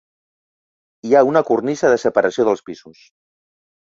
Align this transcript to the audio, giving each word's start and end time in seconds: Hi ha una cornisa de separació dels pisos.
Hi 1.07 1.11
ha 1.17 1.21
una 1.31 1.43
cornisa 1.51 1.91
de 1.93 1.99
separació 2.03 2.47
dels 2.47 2.65
pisos. 2.71 3.03